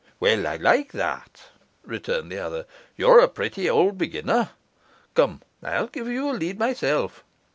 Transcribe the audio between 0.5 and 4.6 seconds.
like that!' returned the other. 'You're a pretty old beginner.